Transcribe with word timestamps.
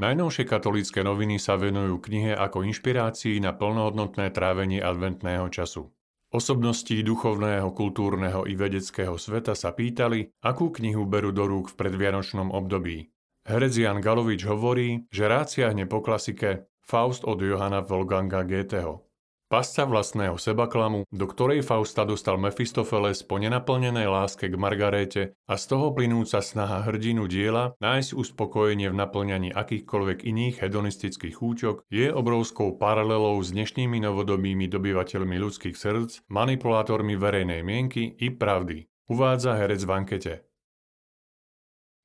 Najnovšie 0.00 0.48
katolícke 0.48 1.04
noviny 1.04 1.36
sa 1.36 1.60
venujú 1.60 2.00
knihe 2.00 2.32
ako 2.32 2.64
inšpirácii 2.64 3.36
na 3.44 3.52
plnohodnotné 3.52 4.32
trávenie 4.32 4.80
adventného 4.80 5.52
času. 5.52 5.92
Osobnosti 6.32 6.96
duchovného, 7.04 7.68
kultúrneho 7.76 8.48
i 8.48 8.56
vedeckého 8.56 9.20
sveta 9.20 9.52
sa 9.52 9.76
pýtali, 9.76 10.32
akú 10.40 10.72
knihu 10.72 11.04
berú 11.04 11.36
do 11.36 11.44
rúk 11.44 11.76
v 11.76 11.84
predvianočnom 11.84 12.48
období. 12.48 13.12
Herec 13.44 13.76
Jan 13.76 14.00
Galovič 14.00 14.48
hovorí, 14.48 15.04
že 15.12 15.28
rád 15.28 15.52
siahne 15.52 15.84
po 15.84 16.00
klasike 16.00 16.64
Faust 16.80 17.28
od 17.28 17.44
Johana 17.44 17.84
Wolfganga 17.84 18.40
Goetheho. 18.48 19.09
Pasca 19.50 19.82
vlastného 19.82 20.38
sebaklamu, 20.38 21.10
do 21.10 21.26
ktorej 21.26 21.66
Fausta 21.66 22.06
dostal 22.06 22.38
Mefistofeles 22.38 23.26
po 23.26 23.34
nenaplnenej 23.34 24.06
láske 24.06 24.46
k 24.46 24.54
Margaréte 24.54 25.34
a 25.50 25.58
z 25.58 25.74
toho 25.74 25.90
plynúca 25.90 26.38
snaha 26.38 26.86
hrdinu 26.86 27.26
diela 27.26 27.74
nájsť 27.82 28.14
uspokojenie 28.14 28.86
v 28.86 28.98
naplňaní 29.02 29.50
akýchkoľvek 29.50 30.22
iných 30.22 30.62
hedonistických 30.62 31.34
chúťok, 31.34 31.90
je 31.90 32.14
obrovskou 32.14 32.78
paralelou 32.78 33.42
s 33.42 33.50
dnešnými 33.50 33.98
novodobými 33.98 34.70
dobyvateľmi 34.70 35.34
ľudských 35.42 35.74
srdc, 35.74 36.30
manipulátormi 36.30 37.18
verejnej 37.18 37.66
mienky 37.66 38.06
i 38.22 38.30
pravdy, 38.30 38.86
uvádza 39.10 39.58
herec 39.58 39.82
v 39.82 39.90
ankete. 39.90 40.34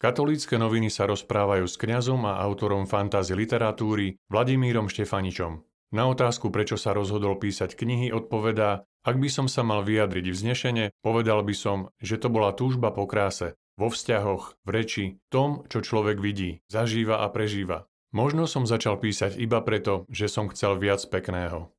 Katolícke 0.01 0.57
noviny 0.57 0.89
sa 0.89 1.05
rozprávajú 1.05 1.69
s 1.69 1.77
kňazom 1.77 2.25
a 2.25 2.41
autorom 2.41 2.89
fantázy 2.89 3.37
literatúry 3.37 4.17
Vladimírom 4.33 4.89
Štefaničom. 4.89 5.74
Na 5.93 6.09
otázku, 6.09 6.49
prečo 6.49 6.79
sa 6.79 6.95
rozhodol 6.97 7.37
písať 7.37 7.77
knihy, 7.77 8.09
odpovedá, 8.09 8.89
ak 9.05 9.21
by 9.21 9.29
som 9.29 9.45
sa 9.45 9.61
mal 9.61 9.85
vyjadriť 9.85 10.25
vznešene, 10.33 10.85
povedal 11.05 11.45
by 11.45 11.53
som, 11.53 11.93
že 12.01 12.17
to 12.17 12.33
bola 12.33 12.53
túžba 12.57 12.89
po 12.89 13.05
kráse, 13.05 13.53
vo 13.77 13.93
vzťahoch, 13.93 14.57
v 14.65 14.69
reči, 14.71 15.05
tom, 15.29 15.67
čo 15.69 15.85
človek 15.85 16.17
vidí, 16.17 16.65
zažíva 16.71 17.21
a 17.21 17.29
prežíva. 17.29 17.85
Možno 18.15 18.47
som 18.47 18.63
začal 18.63 18.95
písať 18.95 19.35
iba 19.35 19.59
preto, 19.59 20.07
že 20.07 20.31
som 20.31 20.47
chcel 20.47 20.79
viac 20.79 21.03
pekného. 21.05 21.75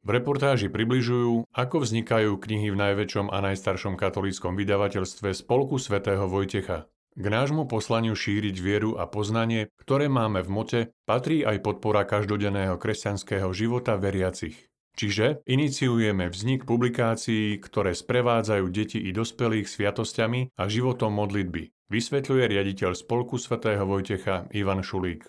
V 0.00 0.08
reportáži 0.16 0.72
približujú, 0.72 1.52
ako 1.52 1.84
vznikajú 1.84 2.32
knihy 2.40 2.72
v 2.72 2.80
najväčšom 2.80 3.28
a 3.28 3.44
najstaršom 3.44 4.00
katolíckom 4.00 4.56
vydavateľstve 4.56 5.36
Spolku 5.36 5.76
svätého 5.76 6.24
Vojtecha. 6.24 6.88
K 7.18 7.26
nášmu 7.26 7.66
poslaniu 7.66 8.14
šíriť 8.14 8.56
vieru 8.62 8.94
a 8.94 9.10
poznanie, 9.10 9.74
ktoré 9.82 10.06
máme 10.06 10.46
v 10.46 10.50
mote, 10.50 10.80
patrí 11.10 11.42
aj 11.42 11.58
podpora 11.58 12.06
každodenného 12.06 12.78
kresťanského 12.78 13.50
života 13.50 13.98
veriacich. 13.98 14.70
Čiže 14.94 15.42
iniciujeme 15.46 16.30
vznik 16.30 16.66
publikácií, 16.66 17.58
ktoré 17.58 17.94
sprevádzajú 17.98 18.66
deti 18.70 18.98
i 19.02 19.10
dospelých 19.10 19.66
sviatosťami 19.66 20.54
a 20.54 20.62
životom 20.70 21.14
modlitby, 21.14 21.90
vysvetľuje 21.90 22.44
riaditeľ 22.46 22.94
Spolku 22.94 23.38
svätého 23.38 23.82
Vojtecha 23.86 24.46
Ivan 24.54 24.82
Šulík. 24.82 25.26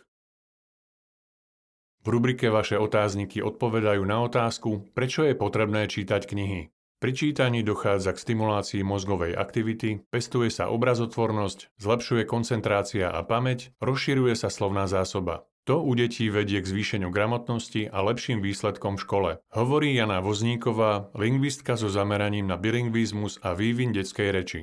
V 2.02 2.08
rubrike 2.10 2.50
Vaše 2.50 2.82
otázniky 2.82 3.46
odpovedajú 3.46 4.02
na 4.02 4.26
otázku, 4.26 4.90
prečo 4.98 5.22
je 5.22 5.38
potrebné 5.38 5.86
čítať 5.86 6.26
knihy. 6.26 6.74
Pri 7.02 7.18
čítaní 7.18 7.66
dochádza 7.66 8.14
k 8.14 8.22
stimulácii 8.22 8.86
mozgovej 8.86 9.34
aktivity, 9.34 10.06
pestuje 10.14 10.54
sa 10.54 10.70
obrazotvornosť, 10.70 11.74
zlepšuje 11.82 12.30
koncentrácia 12.30 13.10
a 13.10 13.26
pamäť, 13.26 13.74
rozširuje 13.82 14.38
sa 14.38 14.54
slovná 14.54 14.86
zásoba. 14.86 15.50
To 15.66 15.82
u 15.82 15.98
detí 15.98 16.30
vedie 16.30 16.62
k 16.62 16.70
zvýšeniu 16.70 17.10
gramotnosti 17.10 17.90
a 17.90 18.06
lepším 18.06 18.46
výsledkom 18.46 19.02
v 19.02 19.02
škole, 19.02 19.32
hovorí 19.50 19.98
Jana 19.98 20.22
Vozníková, 20.22 21.10
lingvistka 21.18 21.74
so 21.74 21.90
zameraním 21.90 22.46
na 22.46 22.62
bilingvizmus 22.62 23.42
a 23.42 23.58
vývin 23.58 23.98
detskej 23.98 24.30
reči. 24.30 24.62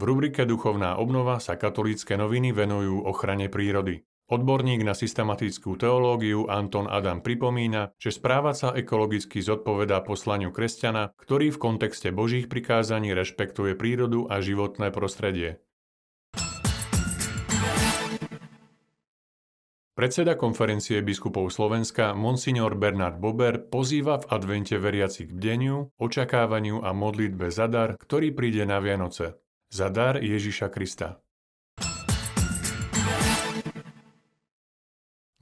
V 0.00 0.02
rubrike 0.08 0.48
Duchovná 0.48 0.96
obnova 0.96 1.44
sa 1.44 1.60
katolícke 1.60 2.16
noviny 2.16 2.56
venujú 2.56 3.04
ochrane 3.04 3.52
prírody. 3.52 4.08
Odborník 4.32 4.80
na 4.80 4.96
systematickú 4.96 5.76
teológiu 5.76 6.48
Anton 6.48 6.88
Adam 6.88 7.20
pripomína, 7.20 7.92
že 8.00 8.08
správať 8.08 8.56
sa 8.56 8.68
ekologicky 8.72 9.44
zodpovedá 9.44 10.00
poslaniu 10.00 10.48
kresťana, 10.48 11.12
ktorý 11.20 11.52
v 11.52 11.60
kontexte 11.60 12.08
Božích 12.16 12.48
prikázaní 12.48 13.12
rešpektuje 13.12 13.76
prírodu 13.76 14.24
a 14.32 14.40
životné 14.40 14.88
prostredie. 14.88 15.60
Predseda 19.92 20.32
konferencie 20.32 21.04
biskupov 21.04 21.52
Slovenska 21.52 22.16
Monsignor 22.16 22.72
Bernard 22.72 23.20
Bober 23.20 23.60
pozýva 23.60 24.16
v 24.16 24.32
advente 24.32 24.80
veriacich 24.80 25.28
k 25.28 25.36
bdeniu, 25.36 25.92
očakávaniu 26.00 26.80
a 26.80 26.96
modlitbe 26.96 27.52
za 27.52 27.68
dar, 27.68 28.00
ktorý 28.00 28.32
príde 28.32 28.64
na 28.64 28.80
Vianoce. 28.80 29.36
Za 29.68 29.92
dar 29.92 30.16
Ježiša 30.24 30.72
Krista. 30.72 31.20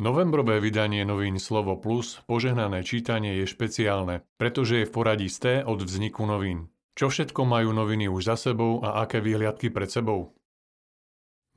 Novembrové 0.00 0.64
vydanie 0.64 1.04
novín 1.04 1.36
Slovo 1.36 1.76
Plus, 1.76 2.24
požehnané 2.24 2.80
čítanie 2.88 3.36
je 3.36 3.44
špeciálne, 3.44 4.24
pretože 4.40 4.80
je 4.80 4.88
v 4.88 4.94
poradí 4.96 5.28
z 5.28 5.60
od 5.60 5.76
vzniku 5.76 6.24
novín. 6.24 6.72
Čo 6.96 7.12
všetko 7.12 7.44
majú 7.44 7.76
noviny 7.76 8.08
už 8.08 8.32
za 8.32 8.36
sebou 8.40 8.80
a 8.80 9.04
aké 9.04 9.20
výhliadky 9.20 9.68
pred 9.68 9.92
sebou? 9.92 10.32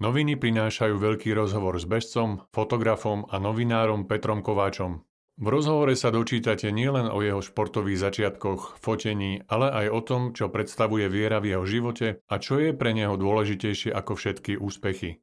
Noviny 0.04 0.36
prinášajú 0.36 0.92
veľký 0.92 1.32
rozhovor 1.32 1.80
s 1.80 1.88
bežcom, 1.88 2.44
fotografom 2.52 3.24
a 3.32 3.40
novinárom 3.40 4.12
Petrom 4.12 4.44
Kováčom. 4.44 5.08
V 5.40 5.48
rozhovore 5.48 5.96
sa 5.96 6.12
dočítate 6.12 6.68
nielen 6.76 7.08
o 7.08 7.24
jeho 7.24 7.40
športových 7.40 8.12
začiatkoch, 8.12 8.76
fotení, 8.84 9.48
ale 9.48 9.72
aj 9.72 9.88
o 9.88 10.02
tom, 10.04 10.22
čo 10.36 10.52
predstavuje 10.52 11.08
viera 11.08 11.40
v 11.40 11.56
jeho 11.56 11.64
živote 11.64 12.20
a 12.28 12.36
čo 12.44 12.60
je 12.60 12.76
pre 12.76 12.92
neho 12.92 13.16
dôležitejšie 13.16 13.96
ako 13.96 14.20
všetky 14.20 14.60
úspechy. 14.60 15.23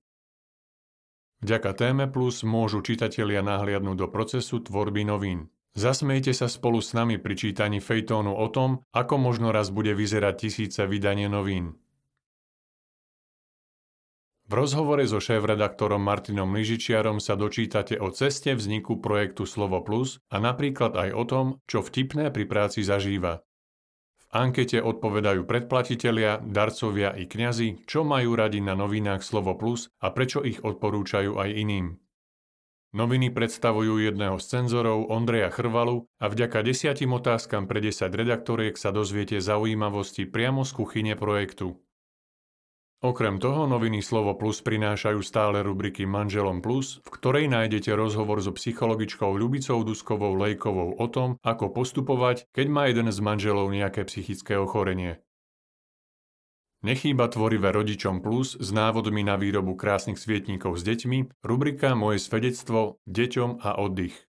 Vďaka 1.40 1.72
Téme 1.72 2.04
Plus 2.04 2.44
môžu 2.44 2.84
čitatelia 2.84 3.40
nahliadnúť 3.40 3.96
do 3.96 4.08
procesu 4.12 4.60
tvorby 4.60 5.08
novín. 5.08 5.48
Zasmejte 5.72 6.36
sa 6.36 6.52
spolu 6.52 6.84
s 6.84 6.92
nami 6.92 7.16
pri 7.16 7.32
čítaní 7.32 7.80
fejtónu 7.80 8.36
o 8.36 8.46
tom, 8.52 8.84
ako 8.92 9.16
možno 9.16 9.48
raz 9.48 9.72
bude 9.72 9.96
vyzerať 9.96 10.34
tisíce 10.36 10.84
vydanie 10.84 11.32
novín. 11.32 11.80
V 14.50 14.52
rozhovore 14.52 15.06
so 15.06 15.22
šéf-redaktorom 15.22 16.02
Martinom 16.02 16.50
Ližičiarom 16.52 17.22
sa 17.22 17.38
dočítate 17.38 17.96
o 18.02 18.10
ceste 18.10 18.50
vzniku 18.52 18.98
projektu 18.98 19.46
Slovo 19.46 19.78
Plus 19.80 20.18
a 20.28 20.42
napríklad 20.42 20.98
aj 20.98 21.10
o 21.14 21.24
tom, 21.24 21.46
čo 21.70 21.80
vtipné 21.80 22.34
pri 22.34 22.50
práci 22.50 22.82
zažíva 22.82 23.46
ankete 24.30 24.78
odpovedajú 24.82 25.46
predplatitelia, 25.46 26.42
darcovia 26.42 27.14
i 27.14 27.26
kňazi, 27.26 27.86
čo 27.86 28.06
majú 28.06 28.38
radi 28.38 28.62
na 28.62 28.78
novinách 28.78 29.26
Slovo 29.26 29.54
Plus 29.58 29.90
a 29.98 30.14
prečo 30.14 30.42
ich 30.42 30.62
odporúčajú 30.62 31.36
aj 31.38 31.50
iným. 31.50 31.98
Noviny 32.90 33.30
predstavujú 33.30 34.02
jedného 34.02 34.42
z 34.42 34.46
cenzorov, 34.50 35.06
Ondreja 35.14 35.54
Chrvalu, 35.54 36.10
a 36.18 36.26
vďaka 36.26 36.66
desiatim 36.66 37.14
otázkam 37.14 37.70
pre 37.70 37.78
10 37.78 38.10
redaktoriek 38.10 38.74
sa 38.74 38.90
dozviete 38.90 39.38
zaujímavosti 39.38 40.26
priamo 40.26 40.66
z 40.66 40.74
kuchyne 40.74 41.14
projektu. 41.14 41.78
Okrem 43.00 43.40
toho 43.40 43.64
noviny 43.64 44.04
Slovo 44.04 44.36
Plus 44.36 44.60
prinášajú 44.60 45.24
stále 45.24 45.64
rubriky 45.64 46.04
Manželom 46.04 46.60
Plus, 46.60 47.00
v 47.00 47.08
ktorej 47.16 47.48
nájdete 47.48 47.96
rozhovor 47.96 48.44
so 48.44 48.52
psychologičkou 48.52 49.40
Ľubicou 49.40 49.80
Duskovou 49.88 50.36
Lejkovou 50.36 51.00
o 51.00 51.06
tom, 51.08 51.40
ako 51.40 51.72
postupovať, 51.72 52.44
keď 52.52 52.66
má 52.68 52.92
jeden 52.92 53.08
z 53.08 53.16
manželov 53.24 53.72
nejaké 53.72 54.04
psychické 54.04 54.60
ochorenie. 54.60 55.16
Nechýba 56.84 57.32
tvorivé 57.32 57.72
rodičom 57.72 58.20
plus 58.20 58.60
s 58.60 58.68
návodmi 58.68 59.24
na 59.24 59.40
výrobu 59.40 59.80
krásnych 59.80 60.20
svietníkov 60.20 60.76
s 60.76 60.84
deťmi, 60.84 61.40
rubrika 61.40 61.96
Moje 61.96 62.20
svedectvo, 62.20 63.00
deťom 63.08 63.64
a 63.64 63.80
oddych. 63.80 64.29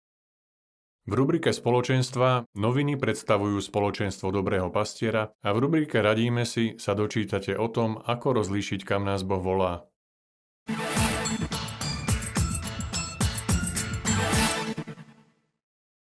V 1.07 1.15
rubrike 1.15 1.55
Spoločenstva 1.55 2.51
noviny 2.59 2.99
predstavujú 2.99 3.63
spoločenstvo 3.63 4.35
dobrého 4.35 4.75
pastiera 4.75 5.31
a 5.39 5.55
v 5.55 5.63
rubrike 5.63 6.03
Radíme 6.03 6.43
si 6.43 6.75
sa 6.83 6.99
dočítate 6.99 7.55
o 7.55 7.71
tom, 7.71 8.03
ako 8.03 8.43
rozlíšiť, 8.43 8.83
kam 8.83 9.07
nás 9.07 9.23
Boh 9.23 9.39
volá. 9.39 9.87